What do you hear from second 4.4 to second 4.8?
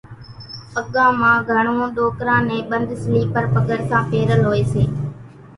هوئيَ